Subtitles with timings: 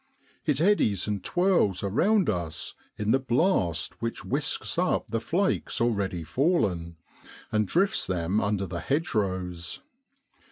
[0.47, 6.23] It eddies and twirls around us in the blast which whisks up the flakes already
[6.23, 6.95] fallen,
[7.51, 9.83] and drifts them under the hedgerows.